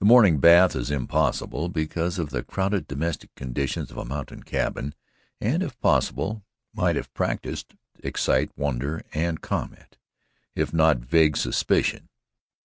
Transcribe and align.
The 0.00 0.06
morning 0.06 0.38
bath 0.40 0.74
is 0.74 0.90
impossible 0.90 1.68
because 1.68 2.18
of 2.18 2.30
the 2.30 2.42
crowded 2.42 2.88
domestic 2.88 3.32
conditions 3.36 3.92
of 3.92 3.96
a 3.96 4.04
mountain 4.04 4.42
cabin 4.42 4.92
and, 5.40 5.62
if 5.62 5.78
possible, 5.78 6.42
might 6.74 6.96
if 6.96 7.14
practised, 7.14 7.76
excite 8.02 8.50
wonder 8.58 9.04
and 9.14 9.40
comment, 9.40 9.98
if 10.56 10.72
not 10.74 10.98
vague 10.98 11.36
suspicion. 11.36 12.08